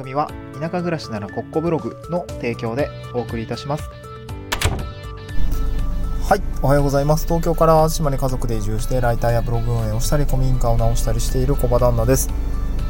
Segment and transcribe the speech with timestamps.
[0.00, 3.84] 組は田舎暮らしならコッコブログの提供でお送りいたします。
[6.28, 7.26] はいおはようございます。
[7.26, 12.30] 東京から淡島に家族で移住してライターやブログ運営をしたり古民家を直したりしている小場旦那です。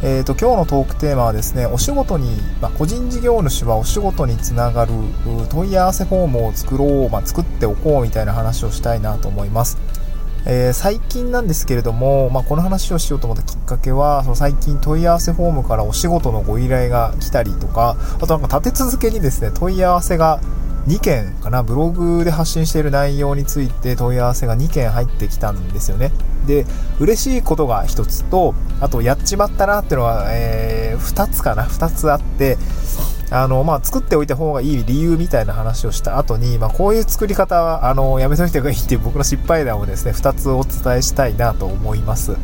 [0.03, 4.93] えーと、今日のトークテーマはですねお仕事に、まあ、個人事業主はお仕事につながる
[5.51, 9.77] 問い合わせフォームを作ろう、まあ、作っておこうみたいな話をしたいなと思います。
[10.47, 20.41] えー、最近なんですけれども、まあ、この話をしようと思ったきっかけは、その最近問い合わせフォームからお仕事のご依頼が来たりとか、あとなんか立て続けにですね、問い合わせが
[20.87, 26.11] 2件かな、ブログで発信している内容について問い合わせが2件入ってきたんですよね。
[26.47, 26.65] で、
[26.99, 32.57] 嬉しいことが1つと、あとやっちまったなっていうのは、えー、2つかな、2つあって、
[33.31, 42.37] あの、まあ、作っておいた方がいい理由みたいな話をした後に、まあ、こういう作り方は、あの、やめといた方がいいっていう僕の失敗談をですね、2つお伝えしたいなと思います。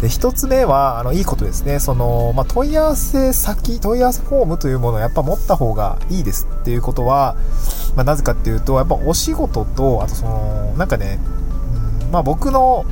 [0.00, 1.80] で、1つ目は、あの、いいことですね。
[1.80, 7.36] その、まあ、問い合わせ先、問い合わせフォームというものをやっぱ持った方がいいですっていうことは、
[7.96, 11.18] ま、なぜかっていうと、やっぱお仕事と、あとその、なんかね、
[12.04, 12.86] うん、ま、僕の、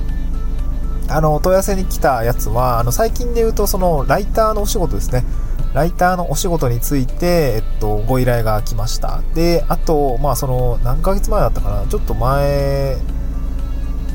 [1.09, 5.25] あの、問い合わせに来たやつは、あの、最近で言うと、その、ライターのお仕事ですね。
[5.75, 9.21] ライターのお仕事について、えっと、ご依頼が来ました。
[9.35, 11.87] で、あと、まあ、その、何ヶ月前だったかな？
[11.87, 12.97] ちょっと前、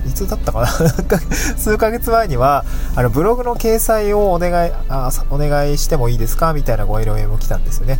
[0.05, 0.67] いつだったかな？
[1.57, 2.65] 数ヶ月前には、
[2.95, 6.53] あの、ブログの掲載をお願い、あお願いしてもいいですか？
[6.53, 7.99] みたいなご依頼も来たんですよね。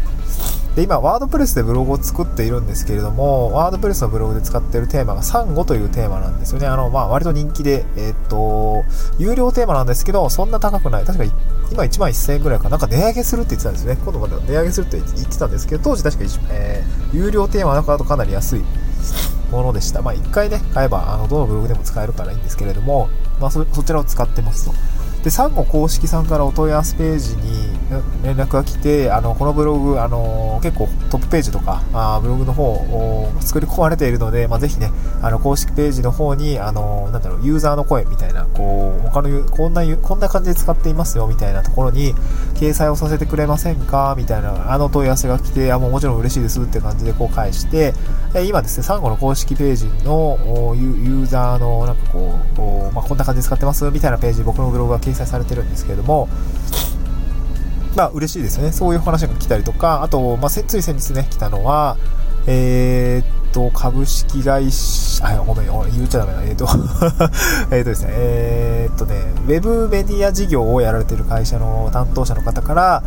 [0.75, 6.65] で、今、ワードプレスでブログを作っているんですけれども、ワードプレスのブログで使っているテーマがサンゴというテーマなんですよね。
[6.65, 8.83] あの、まあ、割と人気で、えー、っと、
[9.19, 11.05] 有料テーマなんですけど、そんな高くない。
[11.05, 11.25] 確か
[11.71, 14.01] 今1万1000円ぐらいかなんか値上げするって言ってたんですよね。
[14.03, 18.63] 今度また値上げするって言ってたんですけど、当時確か、えー、有料テーマの中だとかなり安い
[19.51, 20.01] ものでした。
[20.01, 24.73] まあ、1回ね、買えば、あの、どのブログでも使えるからいいんですけれども、まあ、そちらを使ってますと。
[25.23, 27.73] で、サンゴ公式さんからお問い合わせページに
[28.23, 42.13] 連絡が来て、あの、このブログ、あの、結構トップページとか、あブログの方を作り込まれているので、まあ、ぜひね、あの、公式ページの方に、あの、なんだろう、ユーザーの声みたいな、こう、他の、こんな、こんな感じで使っていますよ、みたいなところに、
[42.55, 47.93] 掲載をさせてくれませんかみたいな、あの問い合わせが来て、あ、もうもちろん嬉しいですって感じでこう返して、
[48.45, 50.37] 今ですね、サンゴの公式ページの
[50.75, 56.27] ユーザーの、なんかこう、こうまあ、こんな感じで使ってますみたいなページ、僕のブログが掲載されてるんですけれども、
[57.95, 58.71] まあ嬉しいですね。
[58.71, 61.97] そういう話が来たりとか、あと、まあ、つい先日ね、来たのは、
[62.47, 66.43] えー、っと、株式会社、あ、ごめん、言っちゃダメだ。
[66.43, 66.67] えー、っと
[67.75, 69.15] えっとですね、えー、っとね、
[69.47, 73.03] ウェブメディア事業をやられてる会社の担当者の方から、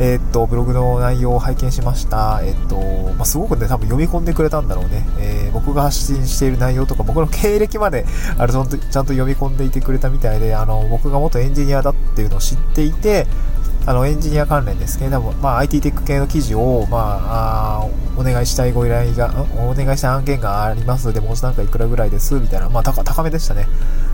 [0.00, 2.40] えー、っと、ブログの内容を拝見しました。
[2.42, 2.76] えー、っと、
[3.14, 5.04] まあ、すごくね、多分読み込んでくれたんだろうね。
[5.18, 8.06] えー、僕が発信している内容とか、僕の経歴まで、
[8.38, 13.26] あれ、ちゃんと読み込んでいてくれたみたいで、あの、僕が元エンジニアだっていうのを知っていて、
[13.88, 17.88] あのエンジニア関連ですけれども、まあ、IT テック系の記事を、まあ、あ
[18.18, 23.66] お願いしたいご依頼が、お願いした案件がありますので、申しなんかいくらぐらいです、みたいな、まあ、高めでしたね。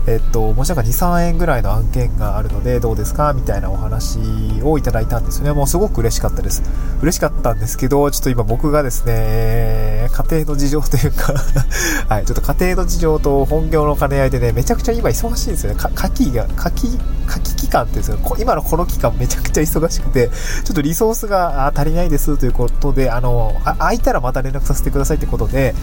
[0.07, 3.33] えっと、申しなんか2、3円ぐらいの案件があるので、どうですか？
[3.33, 4.19] みたいなお話
[4.63, 5.51] をいただいたんですよね。
[5.51, 6.61] もうすごく嬉しかったです。
[7.01, 11.33] 嬉しかったんですけど、ちょっと今僕がですね、家庭の事情というか
[12.07, 15.75] はい、ちょっと家庭の事情と本業の兼ね合いでね、めちゃくちゃ今忙しいんですよね。
[15.79, 18.19] か、夏季が、夏季、夏季期間っていうんですよ。
[18.39, 20.29] 今のこの期間めちゃくちゃ忙しくて、
[20.63, 25.75] ちょっとリソースが足りないですということで、あの、空いたらまた連絡させてくださいってことで、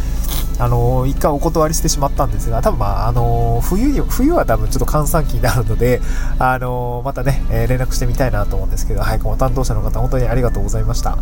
[0.58, 6.00] あの、一回お断りしてしまったんですが、多分まあ、あの、冬に、冬は多分ちょっと閑散期になるので、
[6.38, 11.18] あの、またね、え、連絡してみたいなと思うんですけど、はい、この担当者の方、本当にありがとうございました。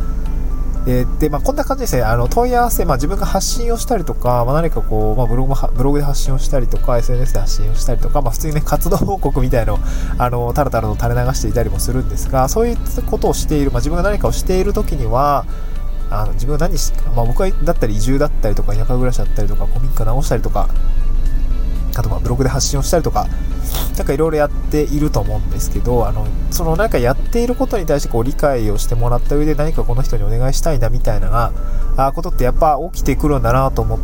[0.87, 9.79] えー、で、まあ、こんな感じですね、あの、問い合わせ、まあ、自分が発信をしたりとか、まあ、何かこう、まあ、ブログ、ブログで発信をしたりとか、SNS で発信をしたりとか、まあ、普通にね、活動報告みたいのを、
[10.17, 12.77] あの、たらたらと垂れ流していたりもするんですが、そういう
[13.07, 15.45] ことをしている、まあ、自分が何かをしている時には、
[16.09, 20.69] あの、自分が何し、まあ、僕だったり移住だったりとか、田舎暮らしだったりとか、古民家直したりとか、
[21.95, 23.27] あとまブログで発信をしたりとか、
[23.97, 31.53] なんかいろいろやっていると思うんですけど、あの、そのなんかやっていることに対してこう理解をしてもらった上で何かこの人にお願いしたいなみたいな
[31.97, 33.99] あことってやっぱ起きてくるんだなと思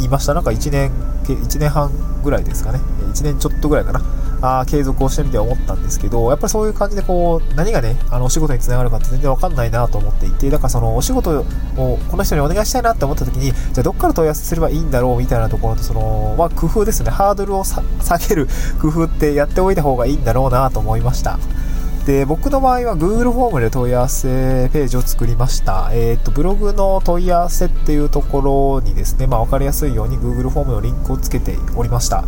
[0.00, 0.34] いました。
[0.34, 0.90] なんか1年、
[1.24, 1.90] 1年半
[2.22, 2.80] ぐらいですかね。
[3.12, 4.00] 1年ちょっとぐらいかな。
[4.44, 11.40] あ継続をしてみて思ったんですけど、やっぱりそういう感じでこう、何がね、あの、お仕事につながるかって全然わかんないなと思っていて、だからその、お仕事
[11.76, 17.82] をこの人にお願いしたいなって思った時に、じゃあどっから問い合わせすればいいんだろうみたいなところと、その、まあ、工夫ですね、ハードルを下
[18.28, 18.48] げる
[18.82, 21.38] 工夫ってやっておいた方がいいんだろうなと思いました。
[22.06, 25.88] で、僕の場合は Google フォームで問い合わせページを作りました。
[25.92, 32.24] えっ、ー、と、ブログの問い合わせっていうところにですね、まあ、わかりやすいように Google フォームのリンクをつけておりました。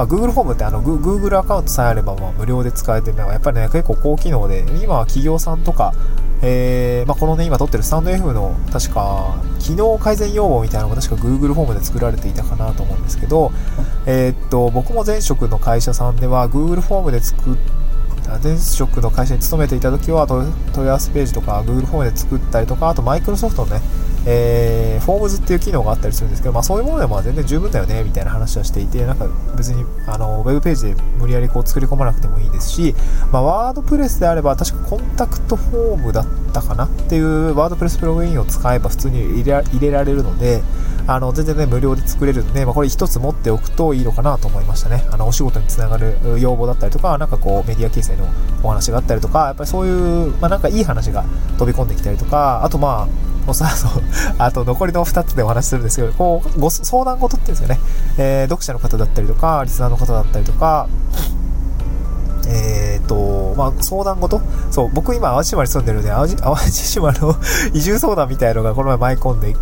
[0.00, 5.92] まあ、Google フォームってあの Google アカウントさえあればまあ無料で使えてるのはやっぱりね結構高機能で今は企業さんとか
[6.42, 13.52] えー、まあ、このね、今撮ってるスタンド F の、確か、機能改善要望みたいなのが確か Google フォームで作られていたかなと思うんですけど、
[14.06, 17.56] えー、っと、僕も前職の会社さんでは Google フォームで作っ
[18.42, 23.82] 前職の会社に勤めていた時は問い合わせページとか Google フォームで作ったりとか、あとマイクロソフトのね、
[24.26, 29.26] えー、フォームズっていう機能があったりするんですけど、まあそういうものでも全然十分だよね、みたいな話はしていて、なんか
[29.56, 32.94] 別に、あの、ウェブページで無理やりこう作り込まなくてもいいですし、
[33.32, 40.62] まあワードプレスであれば確かコンタクトフォームだったかなっていうワードプレスプログインを使えば普通に入れ入れられるので、
[41.06, 45.04] あの、全然ね、無料で作れるんで、まあこれ一つ持っておくといいのかなと思いましたね。
[45.10, 48.28] あの、お仕事につながる要望だったりとか、なんかこうメディア形成の
[48.62, 51.24] お話があったりとか、やっぱりそういう、まあなんかいい話が
[51.58, 53.54] 飛び込んできたりとか、あとまあ、も、う、
[54.38, 57.80] あと残りの2つでお話しするんですけど、こう、ご相談事っていうんですよね。
[58.18, 60.88] えー、読者の方だったりとか、リスナーの方だったりとか、
[62.46, 64.40] えっ、ー、と、まあ、相談事？
[64.70, 67.36] そう、僕今、淡路島に住んでるんで、淡路島の
[67.72, 69.54] 移住相談みたいのがこの前舞い込んで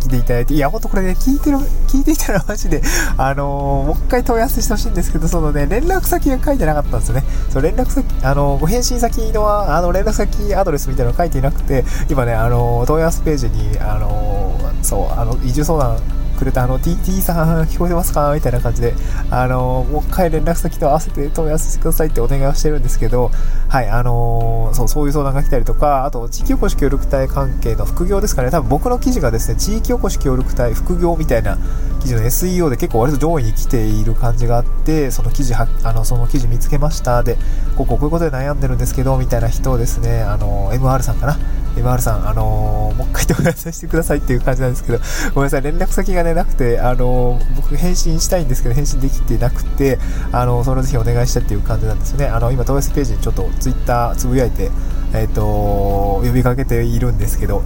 [0.00, 2.82] 来ていただいて、いや、ほんとこれね、聞いてる、聞いていたらマジで、
[3.16, 7.24] あのー、もう一回問い合わせしてほしいんですけど、そのね、連絡先が書いてなかったんですよね。
[7.50, 15.98] そう、連絡先、あのー、ご返信先の、あの、連絡先アドレスみたいなの書いていなくて、今ね、あのー、問い合わせページに、あのそう、あの、移住相談、
[16.40, 18.32] くれたあの T, T さん聞こえてますか？
[18.34, 18.94] みたいな感じで、
[19.30, 23.30] あのもう一回連絡先と合わせて問い合わせてくださいってお願いをしてるんですけど、
[23.68, 31.58] はい、あのそう、そういう相談が来たりとか、あと、地域おこし協力隊関係の副業ですかね、多分僕の記事がですね、地域おこし協力隊副業みたいな
[32.00, 37.22] 記事の SEO で結構割と上位に来ている感じがあって、その記事は、あの、その記事見つけました。
[37.22, 37.36] で、
[37.76, 41.38] こここういうことで悩んでるんですけど、みたいな人をですね、あの、MR さんかな？
[41.76, 44.98] MR さん、あのー、もう一回問い合わせしてくださいっていう感じなんですけど、
[45.34, 49.98] ごめんなさい、連絡先がね、なくて、あのー、僕返信したいんですけど、返信できてなくて、
[50.32, 52.26] あのー、それをぜひお願いしたっていう感じなんですよね。
[52.26, 54.70] あの、今、問い合わせページにちょっと Twitter つぶやいて、
[55.14, 57.62] えっ、と、呼びかけているんですけど、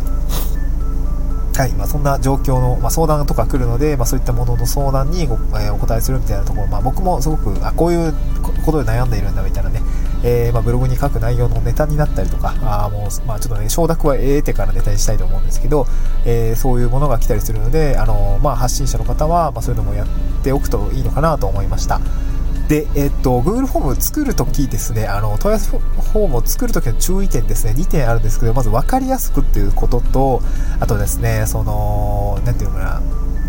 [1.56, 1.72] はい。
[1.74, 8.12] まあ、そんな状況の、まあ、相談とか来るので、まあ、そういったものの相談にご、えー、お答えするみたいなところ、まあ、僕もすごく、あ、こういう
[8.66, 9.80] ことで悩んでいるんだみたいなね、
[10.26, 15.86] えー、まあ、ブログに書く内容のネタになったりとか、あもう、まあ、ちょっとね、承諾は得てからネタにしたいと思うんですけど、
[16.24, 20.06] えー、そういうものが来たりするので、あの、まあ、発信者の方は、ま、そういうのもやっ
[20.42, 22.00] ておくといいのかなと思いました。
[22.68, 30.40] で、えっと、Google フォーム作るときですね、あの、問い合わせフォームを作るときの注意点ですね、2点あるんですけど、まず分かりやすくっていうことと、
[30.80, 33.02] あとですね、その、なんていうのかな、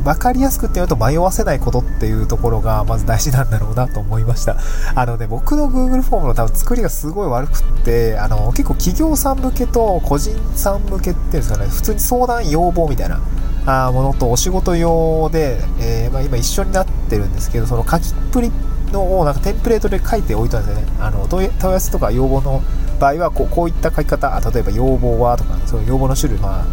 [0.06, 4.57] 分かりやすくって言うと迷わせないことっていうところがまず大事なんだろうなと思いました。
[4.94, 13.19] あのね、僕の Google フォームの多分作りがすごい悪くって、あの、結構企業さん向けと個人さん向けっていうんですかね、普通に相談要望みたいな。
[13.68, 18.51] あものとお仕事用で、えー、まあ、今一緒になってるんですけど、その書きっぷり
[18.92, 20.88] のをなんかテンプレートで書いておいたんですよね。
[21.00, 22.62] あの問い合わせとか要望の
[23.00, 26.66] 場合はこうこういった書き方、例えば要望はとか、その要望の種類、まあ、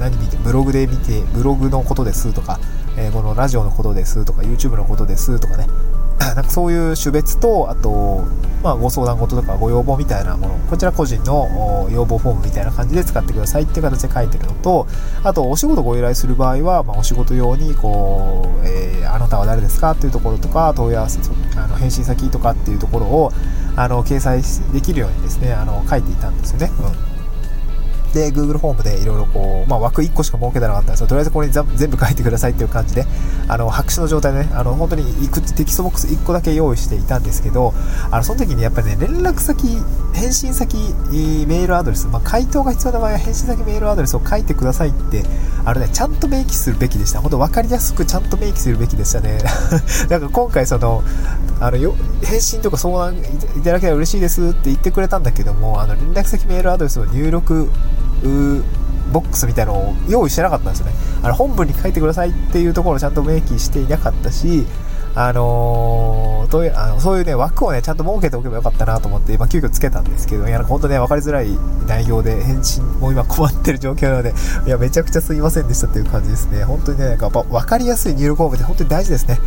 [0.00, 2.58] 何見て、ブログで見て、ブログのことですとか、
[2.96, 5.66] えー、このラジオのことですとか、YouTube のことですとかね、
[6.18, 8.24] なんかそういう種別と、あと、
[8.62, 14.86] まあ、ご相談事とかご要望みたいなもの、こちら個人の要望フォームみたいな感じで使ってくださいっていう形で書いてるのと、
[15.22, 21.20] あと、お仕事ご依頼する場合は、まあ、お仕事用に、こう、えー、あなたは誰ですかっていうところとか、問い合わせ、
[21.56, 23.32] あの返信先とかっていうところを、
[23.76, 24.42] あの、掲載
[24.72, 26.70] できるようにですね、あの、書いていたんですよね。
[26.80, 27.19] うん。
[28.12, 33.04] で、Google フォームでいろいろこう、まあ、枠1個しか設けてなかったんですけど、とりあえずこれに全部書いてくださいっていう感じで、
[33.48, 37.72] あの、白紙の状態でね、あの、本当にいくテキストボックス1個だけ用意していたんですけど、
[38.10, 39.78] あの、その時にやっぱりね、連絡先、
[40.12, 40.76] 返信先、
[41.46, 45.24] メールアドレス、まあ、回答が必要な場合は返信先、メールアドレスを書いてくださいって、
[45.64, 47.20] あのね、ちゃんと明記するべきでした。
[47.20, 49.38] 本当分かりやすくちゃんと明記するべきでしたね。
[50.08, 51.02] なんか今回その、
[51.60, 53.22] あの、よ、返信とか相談い
[53.62, 57.68] ただけたら嬉しいですって言ってくれたんだけども、あの、連絡先メールアドレスを入力
[59.12, 60.92] ボックスみたいなのを用意してなかったんですよね。
[61.22, 64.66] あの本文に書いてくださいっていうところをちゃんと明記していなかったし、
[65.14, 71.48] あのー、どういうあのそういうね、枠をね、ちゃんと設けておけばよかったなと思って、今急遽つけたんですけど、いや、本当ね、分かりづらい
[71.88, 74.34] 内容で返信も今困ってる状況なので、
[74.66, 76.62] いや、めちゃくちゃすいませんでしたっていう感じですね。
[76.62, 79.40] 本当にね、なんかやっぱ分かりやすい入力フォームって本当に大事ですね。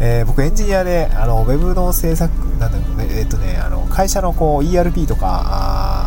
[0.00, 6.05] えー、僕エンジニアで、あの、ウェブの制作、なんだろうね、えっ、ー、とね、あの、会社のこう ERP とか、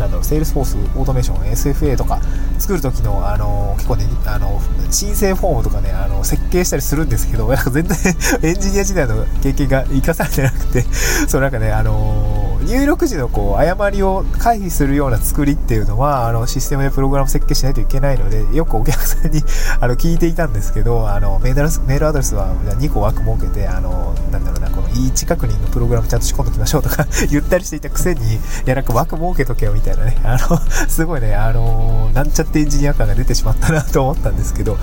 [0.00, 2.20] なんだろう、 Sales Force Automation、SFA とか
[2.58, 7.96] 作るときの、あの、結構ね、あの、申請フォームとかね、あの、設計したりするんですけど、 なんか全然
[8.42, 10.86] エンジニア時代の経験が活かされてなくて、
[11.28, 12.39] そうなんかね、あの、
[12.70, 19.42] 入力時のこう誤りを回避するような作りっていうのはあのシステムでプログラム設計しないといけないのでよくお客さんに
[19.80, 34.78] あの聞いていたんですけど あのメールメールアドレスは2個枠設けてあのなんだろうなこの位置確認のプログラムちゃんと仕込んでおきましょうとか言ったりしていたくせにいやなんか枠設けとけよみたいなね あのすごいねあのなんちゃってエンジニア感が出てしまったなと思ったんですけど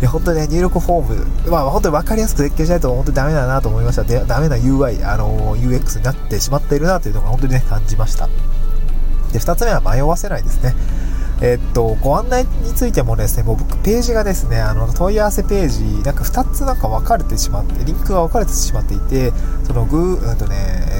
[0.00, 4.04] いや本当にね入力フォームまあ本当に分かりやすく設計しないと本当にダメだなと思いました。
[4.04, 8.28] でダメな UI あの UX になってしまっているなというのが本当にね感じました。
[9.32, 10.74] で2つ目は迷わせないですね。
[11.42, 19.32] えっと、ご案内についてもですね、もう僕、ページがですね、あの、問い合わせページ、なんか2つなんか分かれてしまって、リンクが分かれてしまっていて、
[19.64, 20.56] その、グー、うんとね、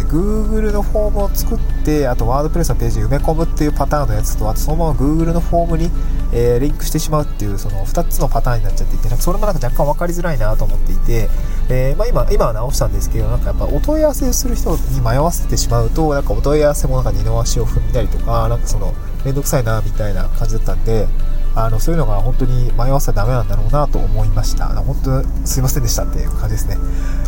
[0.09, 5.93] Google のフォームを作って、あと、ワードプレスのページに埋め込むっていうパターンのやつと、あと、そのまま Google のフォームに、
[6.33, 11.31] えー、リンクしてしまうっていう、その2つのパターンになっちゃっていて、なんかそれもなんか若干分かりづらいなと思っていて、
[11.73, 21.07] え、まあ今、今は直したんですけど、なんかやっぱお問い合わせする人に迷わせてしまうと、なんかお問い合わせもなんか二の足を踏んだりとか、なんかその、めんどくさいな、みたいな感じだったんで、
[21.55, 24.69] あの、そういうのが本当に迷わせたらダメなんだろうなと思いました。
[24.69, 26.79] 本当すいませんでしたっていう感じですね。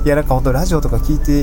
[0.05, 1.43] いや、なんか本当ラジオとか聞いて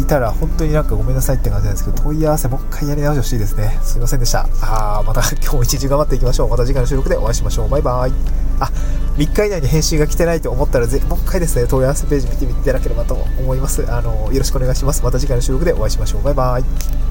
[0.00, 3.78] いたら本当になんかごめんなさいって感じなんですけど、問い合わせもう一回やり直してほしいですね。
[3.82, 4.46] すいませんでした。
[4.60, 6.48] あー、また今日も一日頑張っていきましょう。
[6.50, 7.68] また次回の収録でお会いしましょう。
[7.70, 8.12] バイバーイ。
[8.60, 8.70] あ、
[9.18, 13.84] 3日以内に返信が来てないと思ったらぜ、もう一回ですね、問い合わせページ見てみていただければと思います。
[13.92, 15.02] あの、よろしくお願いします。
[15.02, 16.22] また次回の収録でお会いしましょう。
[16.22, 17.07] バイバイ。